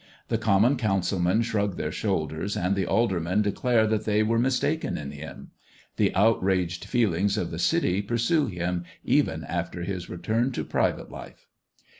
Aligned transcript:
The 0.29 0.39
Common 0.39 0.77
Councilmen 0.77 1.43
shrug 1.43 1.75
their 1.77 1.91
shoulders, 1.91 2.57
and 2.57 2.75
the 2.75 2.87
Aldermen 2.87 3.43
declare 3.43 3.85
that 3.85 4.03
they 4.03 4.23
were 4.23 4.39
mistaken 4.39 4.97
in 4.97 5.11
him. 5.11 5.51
The 5.97 6.11
outraged 6.15 6.85
feelings 6.85 7.37
of 7.37 7.51
the 7.51 7.59
City 7.59 8.01
pursue 8.01 8.47
him 8.47 8.83
even 9.03 9.43
after 9.43 9.83
his 9.83 10.09
return 10.09 10.53
to 10.53 10.63
private 10.63 11.11
life. 11.11 11.45